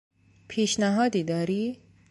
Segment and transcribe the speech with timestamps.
[0.47, 1.79] پیشنهادی داری؟